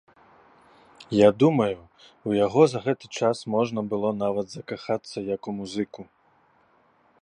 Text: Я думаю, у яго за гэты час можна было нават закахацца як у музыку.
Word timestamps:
Я 1.17 1.29
думаю, 1.43 1.77
у 2.31 2.35
яго 2.45 2.61
за 2.71 2.79
гэты 2.87 3.05
час 3.19 3.37
можна 3.57 3.79
было 3.95 4.09
нават 4.23 4.47
закахацца 4.57 5.17
як 5.35 5.41
у 5.53 5.59
музыку. 5.61 6.01